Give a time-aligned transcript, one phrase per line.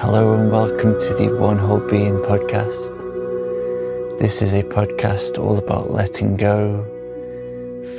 [0.00, 2.96] Hello and welcome to the One Whole Being podcast.
[4.20, 6.84] This is a podcast all about letting go,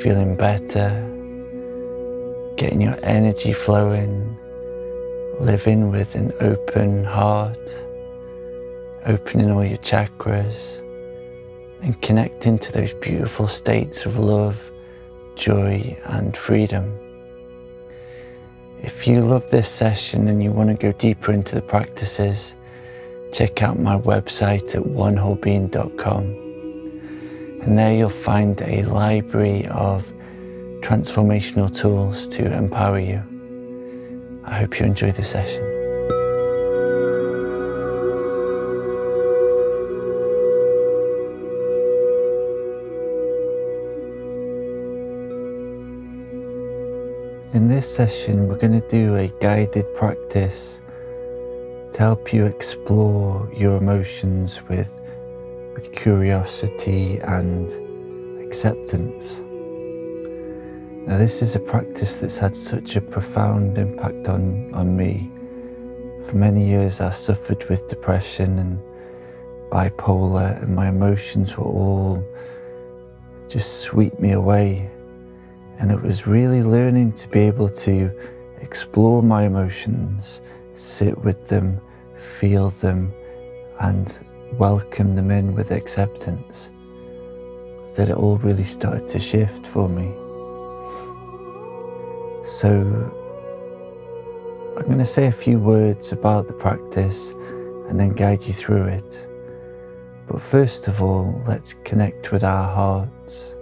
[0.02, 0.92] feeling better,
[2.56, 4.38] getting your energy flowing,
[5.42, 7.84] living with an open heart,
[9.06, 10.80] opening all your chakras,
[11.82, 14.72] and connecting to those beautiful states of love,
[15.36, 17.09] joy, and freedom.
[18.82, 22.56] If you love this session and you want to go deeper into the practices,
[23.34, 26.24] check out my website at onewholebeing.com.
[27.64, 30.06] And there you'll find a library of
[30.82, 33.22] transformational tools to empower you.
[34.46, 35.69] I hope you enjoy the session.
[47.80, 50.82] This session, we're going to do a guided practice
[51.94, 54.94] to help you explore your emotions with,
[55.76, 57.72] with curiosity and
[58.44, 59.40] acceptance.
[61.08, 65.32] Now, this is a practice that's had such a profound impact on, on me.
[66.26, 68.78] For many years, I suffered with depression and
[69.72, 72.22] bipolar, and my emotions were all
[73.48, 74.92] just sweep me away
[75.80, 78.12] and it was really learning to be able to
[78.62, 80.42] explore my emotions,
[80.74, 81.80] sit with them,
[82.38, 83.14] feel them,
[83.80, 84.20] and
[84.54, 86.72] welcome them in with acceptance
[87.96, 90.14] that it all really started to shift for me.
[92.46, 92.70] So,
[94.78, 97.32] I'm going to say a few words about the practice
[97.88, 99.28] and then guide you through it.
[100.28, 103.56] But first of all, let's connect with our hearts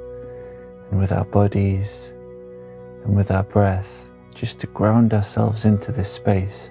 [0.89, 2.13] and with our bodies
[3.03, 6.69] and with our breath, just to ground ourselves into this space.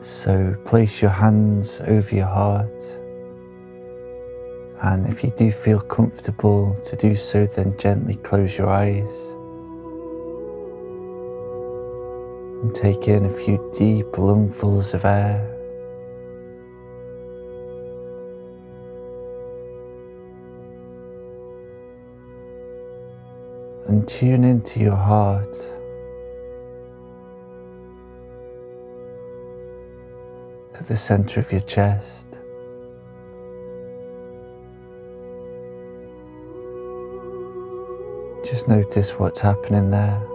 [0.00, 2.82] So place your hands over your heart.
[4.82, 9.14] And if you do feel comfortable to do so, then gently close your eyes.
[12.62, 15.61] And take in a few deep lungfuls of air.
[24.02, 25.56] And tune into your heart.
[30.74, 32.26] At the center of your chest.
[38.44, 40.31] Just notice what's happening there.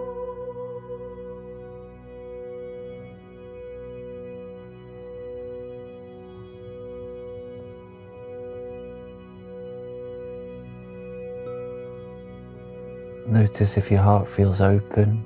[13.28, 15.22] Notice if your heart feels open.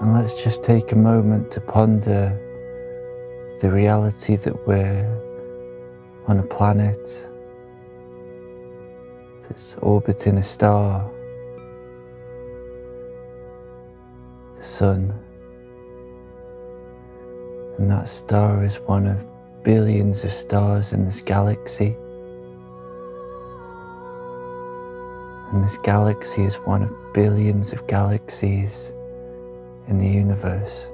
[0.00, 2.40] And let's just take a moment to ponder
[3.60, 5.04] the reality that we're
[6.28, 7.28] on a planet
[9.42, 11.10] that's orbiting a star,
[14.56, 15.25] the sun.
[17.86, 19.24] And that star is one of
[19.62, 21.96] billions of stars in this galaxy.
[25.52, 28.92] And this galaxy is one of billions of galaxies
[29.86, 30.88] in the universe.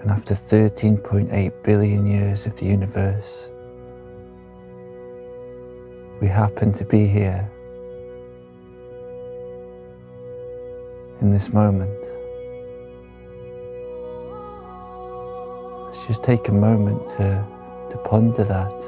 [0.00, 3.48] And after 13.8 billion years of the universe,
[6.20, 7.48] we happen to be here
[11.20, 12.15] in this moment.
[16.06, 17.44] Just take a moment to,
[17.90, 18.80] to ponder that,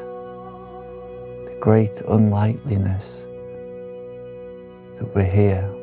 [1.47, 3.27] the great unlikeliness
[4.99, 5.75] that we're here.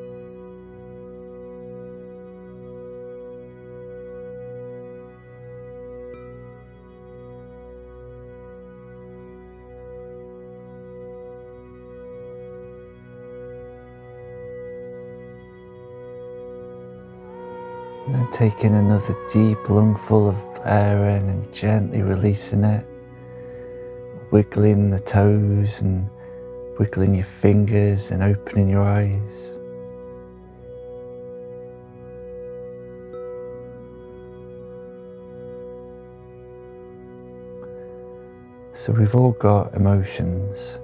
[18.05, 22.85] And then taking another deep lungful of air in and gently releasing it,
[24.31, 26.09] wiggling the toes and
[26.79, 29.51] wiggling your fingers and opening your eyes.
[38.73, 40.79] So we've all got emotions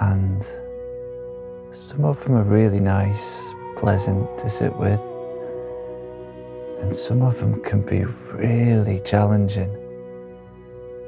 [0.00, 0.46] and
[1.70, 5.00] some of them are really nice, pleasant to sit with
[6.88, 9.70] And some of them can be really challenging.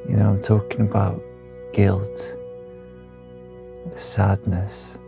[0.07, 1.23] You know, I'm talking about
[1.73, 2.37] guilt,
[3.91, 4.99] the sadness,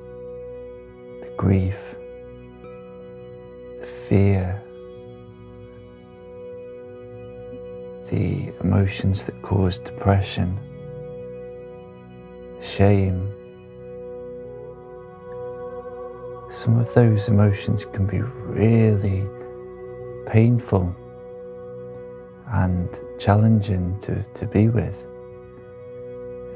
[1.21, 1.77] the grief,
[3.81, 4.63] the fear,
[8.09, 10.59] the emotions that cause depression,
[12.63, 13.31] shame.
[16.51, 19.29] Some of those emotions can be really
[20.27, 20.95] painful
[22.53, 25.05] and challenging to, to be with.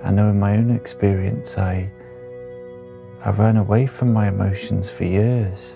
[0.04, 1.90] I know in my own experience, I,
[3.24, 5.74] I ran away from my emotions for years.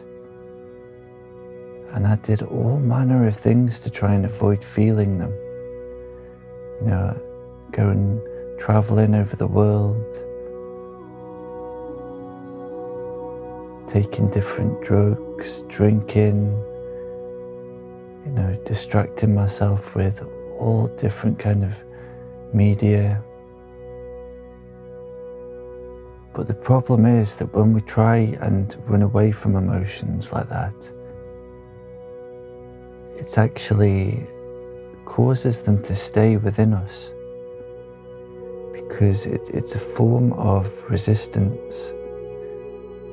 [1.93, 5.33] And I did all manner of things to try and avoid feeling them.
[6.83, 7.21] You know,
[7.73, 8.21] going
[8.59, 10.15] traveling over the world,
[13.89, 16.63] taking different drugs, drinking,
[18.31, 20.23] you know, distracting myself with
[20.56, 21.73] all different kind of
[22.55, 23.21] media.
[26.32, 30.75] But the problem is that when we try and run away from emotions like that,
[33.17, 34.25] it's actually
[35.06, 37.11] causes them to stay within us
[38.73, 41.93] because it, it's a form of resistance.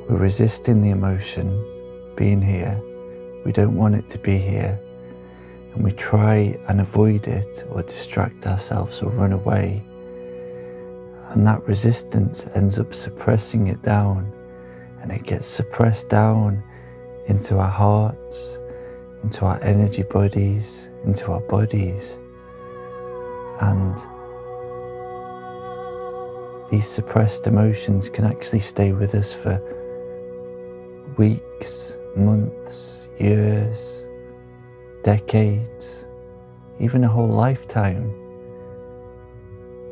[0.07, 1.49] We're resisting the emotion
[2.15, 2.79] being here.
[3.43, 4.79] We don't want it to be here
[5.77, 9.83] and we try and avoid it or distract ourselves or run away.
[11.29, 14.33] And that resistance ends up suppressing it down,
[15.03, 16.63] and it gets suppressed down
[17.27, 18.57] into our hearts,
[19.21, 22.17] into our energy bodies, into our bodies.
[23.61, 23.95] And
[26.71, 29.61] these suppressed emotions can actually stay with us for
[31.17, 34.06] weeks, months, years
[35.07, 36.05] decades,
[36.81, 38.13] even a whole lifetime.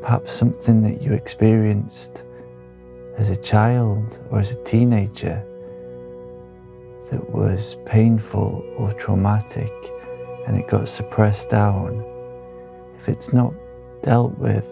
[0.01, 2.25] Perhaps something that you experienced
[3.17, 5.41] as a child or as a teenager
[7.09, 9.71] that was painful or traumatic
[10.47, 12.03] and it got suppressed down.
[12.99, 13.53] If it's not
[14.03, 14.69] dealt with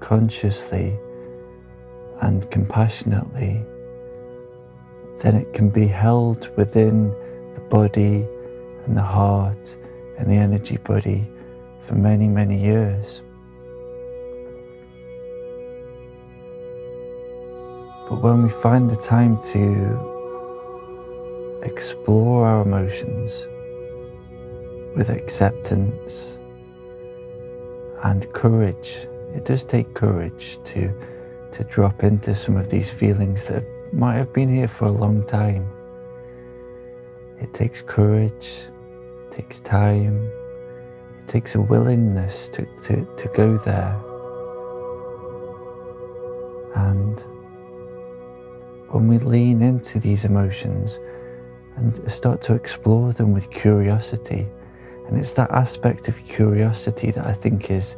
[0.00, 0.98] consciously
[2.22, 3.62] and compassionately,
[5.22, 7.10] then it can be held within
[7.54, 8.26] the body
[8.86, 9.76] and the heart
[10.18, 11.28] and the energy body
[11.86, 13.22] for many, many years.
[18.08, 20.08] But when we find the time to
[21.62, 23.46] explore our emotions
[24.96, 26.38] with acceptance
[28.02, 30.92] and courage, it does take courage to,
[31.52, 35.24] to drop into some of these feelings that might have been here for a long
[35.24, 35.70] time.
[37.40, 38.50] It takes courage
[39.30, 40.28] it takes time,
[41.20, 43.96] it takes a willingness to, to, to go there.
[46.74, 47.20] And
[48.88, 50.98] when we lean into these emotions
[51.76, 54.48] and start to explore them with curiosity,
[55.06, 57.96] and it's that aspect of curiosity that I think is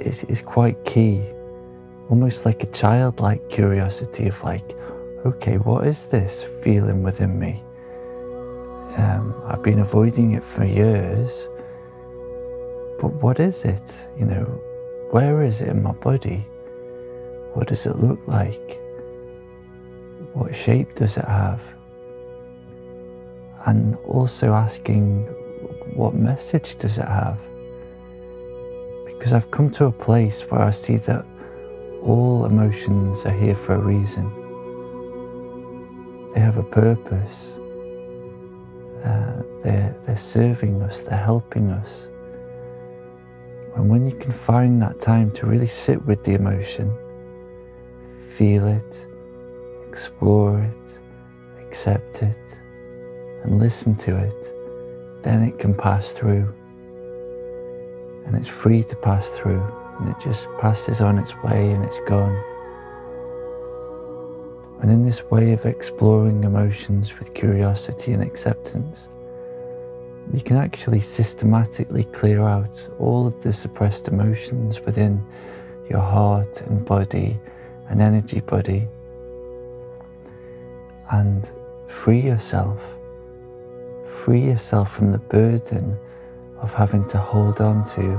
[0.00, 1.22] is, is quite key.
[2.08, 4.76] Almost like a childlike curiosity of like,
[5.26, 7.62] okay, what is this feeling within me?
[8.96, 11.48] Um, I've been avoiding it for years.
[13.00, 14.08] But what is it?
[14.18, 14.44] You know,
[15.10, 16.46] where is it in my body?
[17.54, 18.78] What does it look like?
[20.32, 21.60] What shape does it have?
[23.66, 25.26] And also asking,
[25.94, 27.38] what message does it have?
[29.06, 31.26] Because I've come to a place where I see that
[32.02, 34.39] all emotions are here for a reason.
[36.34, 37.58] They have a purpose.
[39.04, 42.06] Uh, they're, they're serving us, they're helping us.
[43.76, 46.92] And when you can find that time to really sit with the emotion,
[48.30, 49.06] feel it,
[49.88, 50.98] explore it,
[51.62, 52.58] accept it,
[53.44, 56.54] and listen to it, then it can pass through.
[58.26, 59.62] And it's free to pass through,
[59.98, 62.49] and it just passes on its way and it's gone.
[64.80, 69.08] And in this way of exploring emotions with curiosity and acceptance,
[70.32, 75.22] you can actually systematically clear out all of the suppressed emotions within
[75.90, 77.38] your heart and body
[77.88, 78.88] and energy body
[81.10, 81.50] and
[81.88, 82.80] free yourself.
[84.08, 85.98] Free yourself from the burden
[86.60, 88.18] of having to hold on to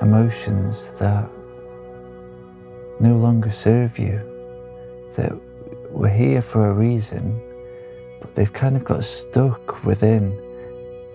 [0.00, 1.28] emotions that
[2.98, 4.29] no longer serve you
[5.16, 5.32] that
[5.90, 7.40] we're here for a reason,
[8.20, 10.38] but they've kind of got stuck within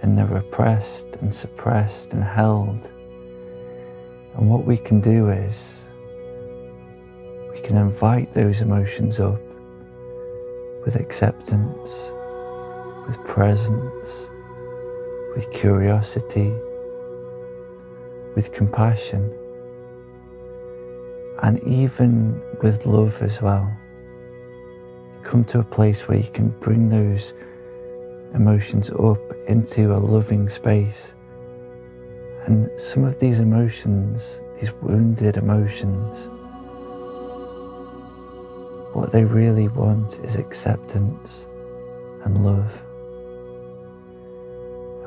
[0.02, 2.92] and they're repressed and suppressed and held.
[4.36, 5.86] And what we can do is
[7.52, 9.42] we can invite those emotions up
[10.84, 12.12] with acceptance,
[13.08, 14.30] with presence,
[15.36, 16.54] with curiosity,
[18.36, 19.34] with compassion,
[21.44, 23.72] and even with love as well.
[25.26, 27.34] Come to a place where you can bring those
[28.36, 31.16] emotions up into a loving space.
[32.46, 36.30] And some of these emotions, these wounded emotions,
[38.94, 41.48] what they really want is acceptance
[42.24, 42.84] and love.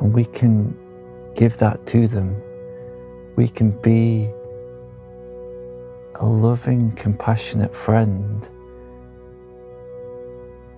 [0.01, 0.77] And we can
[1.37, 2.43] give that to them.
[3.37, 4.29] We can be
[6.17, 8.49] a loving, compassionate friend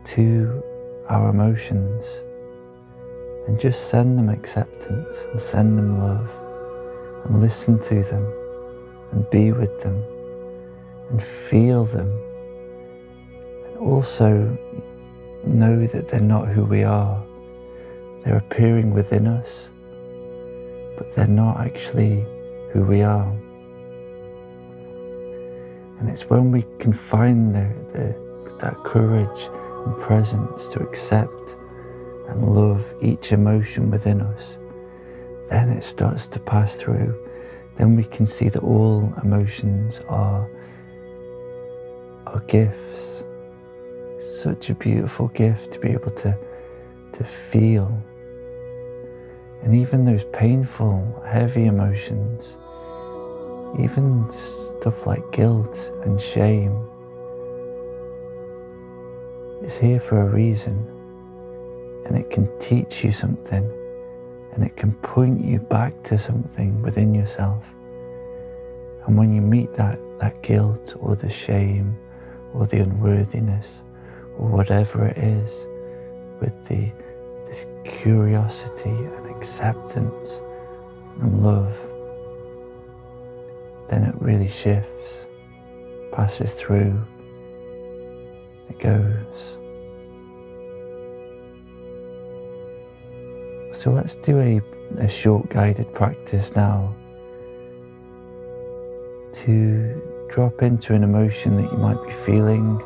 [0.04, 0.62] to
[1.08, 2.06] our emotions
[3.46, 6.30] and just send them acceptance and send them love
[7.24, 8.24] and listen to them
[9.12, 10.02] and be with them
[11.10, 12.10] and feel them
[13.66, 14.56] and also
[15.44, 17.22] know that they're not who we are.
[18.24, 19.68] They're appearing within us,
[20.96, 22.24] but they're not actually
[22.72, 23.32] who we are.
[25.98, 29.48] And it's when we can find the, the, that courage
[29.84, 31.56] and presence to accept
[32.28, 34.58] and love each emotion within us,
[35.48, 37.14] then it starts to pass through.
[37.76, 40.48] Then we can see that all emotions are,
[42.26, 43.24] are gifts.
[44.16, 46.36] It's such a beautiful gift to be able to,
[47.12, 47.86] to feel.
[49.62, 52.58] And even those painful, heavy emotions
[53.78, 56.86] even stuff like guilt and shame
[59.62, 60.86] is here for a reason
[62.06, 63.64] and it can teach you something
[64.52, 67.62] and it can point you back to something within yourself.
[69.06, 71.96] And when you meet that, that guilt or the shame
[72.52, 73.82] or the unworthiness
[74.38, 75.66] or whatever it is
[76.40, 76.90] with the,
[77.46, 80.42] this curiosity and acceptance
[81.20, 81.76] and love,
[83.88, 85.26] then it really shifts,
[86.12, 87.00] passes through,
[88.70, 89.56] it goes.
[93.72, 94.60] So let's do a,
[94.98, 96.94] a short guided practice now
[99.32, 102.80] to drop into an emotion that you might be feeling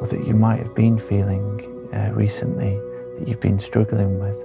[0.00, 2.78] or that you might have been feeling uh, recently
[3.18, 4.36] that you've been struggling with.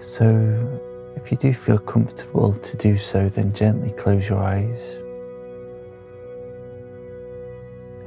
[0.00, 0.80] So,
[1.16, 4.98] if you do feel comfortable to do so, then gently close your eyes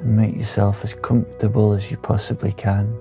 [0.02, 2.98] and make yourself as comfortable as you possibly can.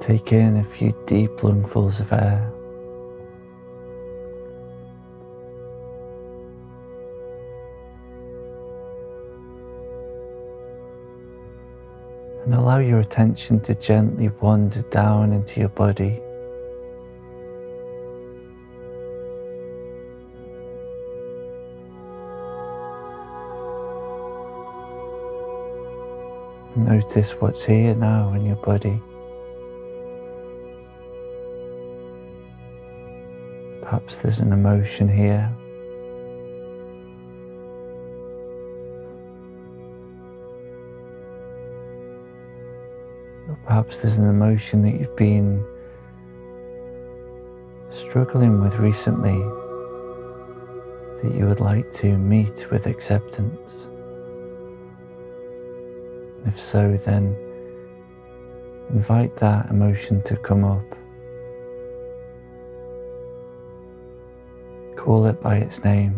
[0.00, 2.52] Take in a few deep lungfuls of air.
[12.46, 16.22] and allow your attention to gently wander down into your body.
[26.76, 29.00] Notice what's here now in your body.
[33.80, 35.50] Perhaps there's an emotion here.
[43.48, 45.64] Or Perhaps there's an emotion that you've been
[47.88, 49.38] struggling with recently
[51.22, 53.88] that you would like to meet with acceptance.
[56.56, 57.36] If so, then
[58.88, 60.86] invite that emotion to come up.
[64.96, 66.14] Call it by its name.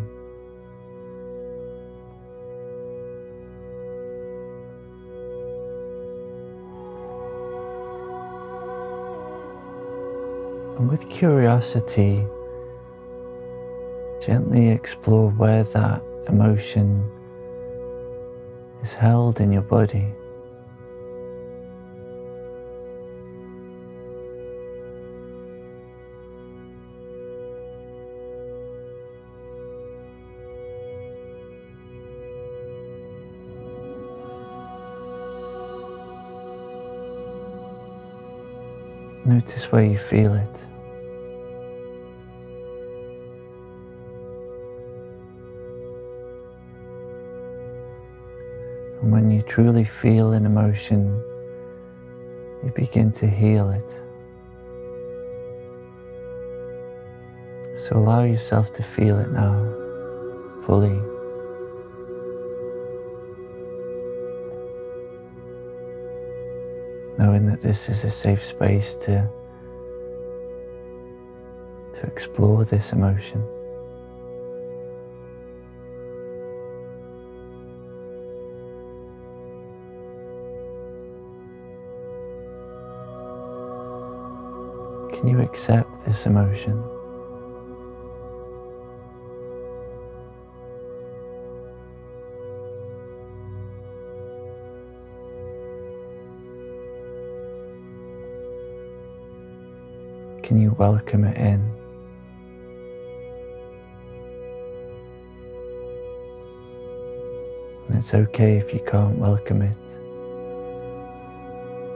[10.79, 12.25] And with curiosity,
[14.25, 17.11] gently explore where that emotion
[18.83, 20.15] is held in your body.
[39.39, 40.67] Notice where you feel it.
[49.01, 51.23] And when you truly feel an emotion,
[52.65, 53.91] you begin to heal it.
[57.79, 59.55] So allow yourself to feel it now
[60.67, 61.01] fully.
[67.39, 69.31] Knowing that this is a safe space to,
[71.93, 73.41] to explore this emotion.
[85.13, 86.98] Can you accept this emotion?
[100.49, 101.61] Can you welcome it in?
[107.87, 109.77] And it's okay if you can't welcome it.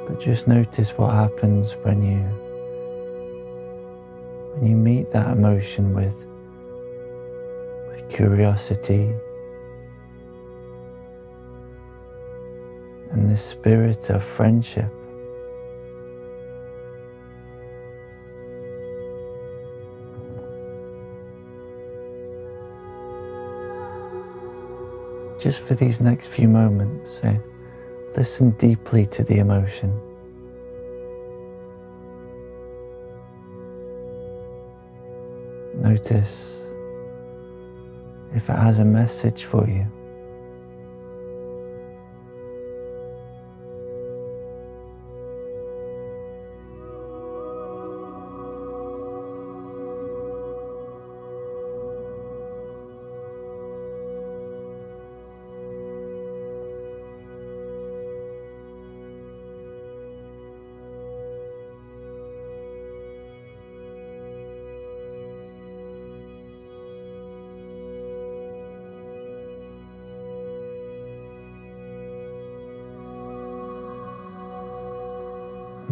[0.07, 2.21] But just notice what happens when you
[4.53, 6.27] when you meet that emotion with
[7.89, 9.15] with curiosity
[13.13, 14.93] and the spirit of friendship.
[25.43, 27.21] Just for these next few moments.
[27.21, 27.37] So
[28.17, 29.91] listen deeply to the emotion.
[35.75, 36.63] Notice
[38.37, 39.85] if it has a message for you.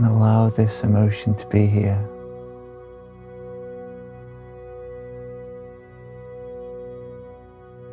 [0.01, 2.03] And allow this emotion to be here.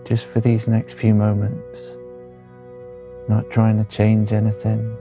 [0.06, 1.98] Just for these next few moments,
[3.28, 4.96] not trying to change anything,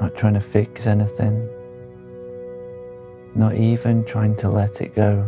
[0.00, 1.48] not trying to fix anything,
[3.36, 5.24] not even trying to let it go.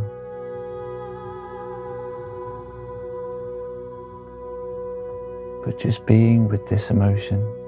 [5.65, 7.62] But just being with this emotion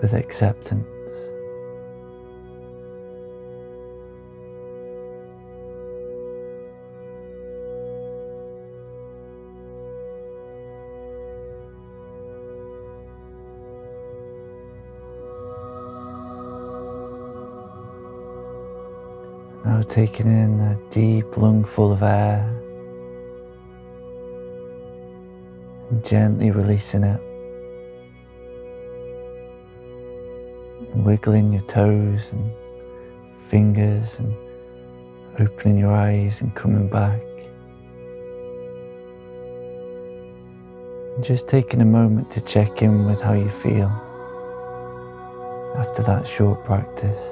[0.00, 0.86] with acceptance.
[19.64, 22.48] Now taking in a deep lungful of air
[25.90, 27.29] and gently releasing it.
[31.10, 32.52] Wiggling your toes and
[33.48, 34.32] fingers and
[35.40, 37.20] opening your eyes and coming back.
[41.16, 43.88] And just taking a moment to check in with how you feel
[45.78, 47.24] after that short practice.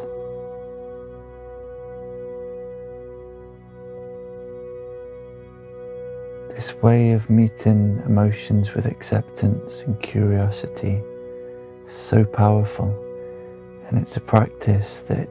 [6.50, 11.00] This way of meeting emotions with acceptance and curiosity
[11.86, 13.07] is so powerful.
[13.88, 15.28] And it's a practice that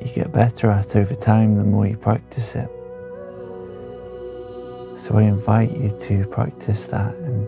[0.00, 2.70] you get better at over time the more you practice it.
[4.96, 7.46] So I invite you to practice that and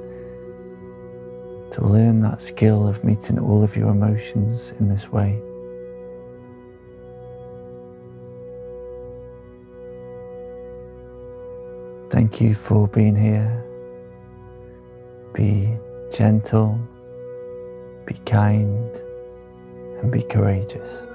[1.72, 5.40] to learn that skill of meeting all of your emotions in this way.
[12.11, 13.64] Thank you for being here.
[15.33, 15.77] Be
[16.11, 16.79] gentle
[18.07, 18.97] be kind,
[20.01, 21.07] and be courageous.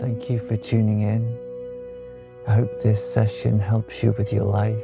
[0.00, 1.38] Thank you for tuning in.
[2.46, 4.78] I hope this session helps you with your life.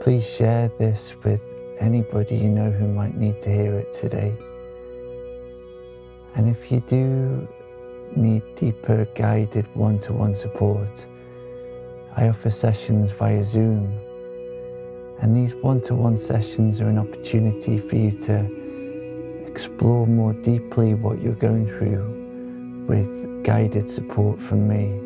[0.00, 1.42] Please share this with
[1.80, 4.34] anybody you know who might need to hear it today.
[6.36, 7.48] And if you do
[8.16, 11.06] need deeper guided one to one support,
[12.16, 13.92] I offer sessions via Zoom
[15.20, 20.94] And these one to one sessions are an opportunity for you to explore more deeply
[20.94, 25.00] what you're going through with guided support from me.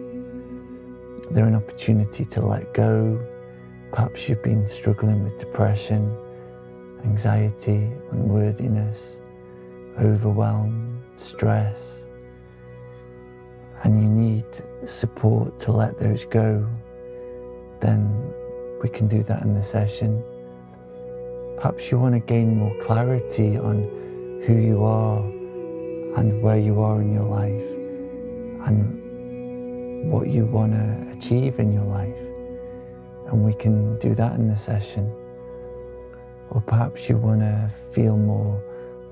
[1.31, 3.19] They're an opportunity to let go.
[3.91, 6.15] Perhaps you've been struggling with depression,
[7.05, 9.21] anxiety, unworthiness,
[9.99, 12.07] overwhelm, stress,
[13.83, 14.45] and you need
[14.85, 16.67] support to let those go,
[17.81, 18.33] then
[18.83, 20.23] we can do that in the session.
[21.57, 23.83] Perhaps you want to gain more clarity on
[24.47, 25.19] who you are
[26.19, 27.71] and where you are in your life
[28.67, 32.17] and what you want to achieve in your life.
[33.29, 35.11] And we can do that in the session.
[36.51, 38.63] Or perhaps you want to feel more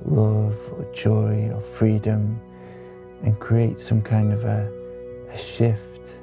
[0.05, 2.41] love or joy or freedom
[3.23, 4.71] and create some kind of a,
[5.33, 6.15] a shift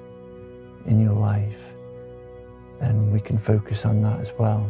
[0.85, 1.67] in your life
[2.79, 4.69] then we can focus on that as well.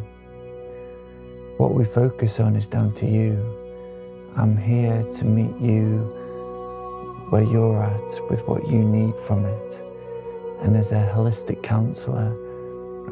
[1.58, 3.36] What we focus on is down to you.
[4.36, 5.98] I'm here to meet you
[7.30, 9.82] where you're at with what you need from it.
[10.62, 12.34] And as a holistic counselor,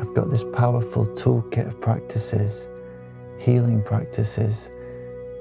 [0.00, 2.68] I've got this powerful toolkit of practices,
[3.38, 4.70] healing practices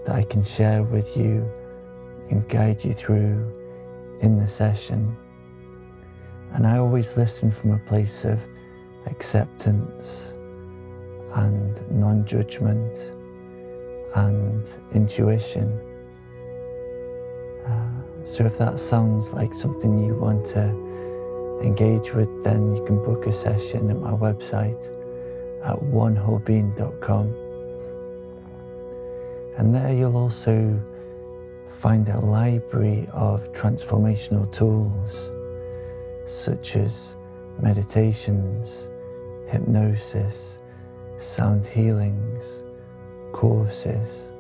[0.06, 1.50] that I can share with you
[2.30, 3.54] and guide you through
[4.22, 5.16] in the session.
[6.54, 8.40] And I always listen from a place of
[9.08, 10.34] acceptance
[11.34, 13.12] and non judgment
[14.16, 15.80] and intuition.
[17.68, 20.64] Uh, so, if that sounds like something you want to
[21.62, 24.92] engage with, then you can book a session at my website
[25.64, 27.36] at onewholebeing.com.
[29.58, 30.80] And there you'll also
[31.80, 35.32] find a library of transformational tools
[36.26, 37.16] such as
[37.62, 38.88] meditations
[39.48, 40.60] hypnosis,
[41.18, 42.64] sound healings,
[43.32, 44.32] courses,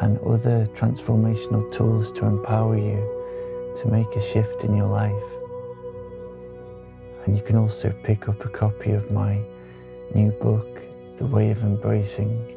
[0.00, 5.12] and other transformational tools to empower you to make a shift in your life.
[7.24, 9.38] And you can also pick up a copy of my
[10.14, 10.80] new book,
[11.18, 12.56] The Way of Embracing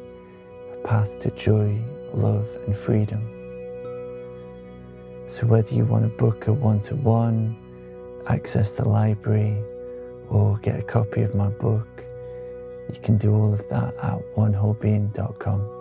[0.72, 1.78] A Path to Joy,
[2.12, 3.35] Love, and Freedom.
[5.28, 7.56] So, whether you want to book a one to one,
[8.28, 9.56] access the library,
[10.30, 12.04] or get a copy of my book,
[12.92, 15.75] you can do all of that at onewholebeing.com.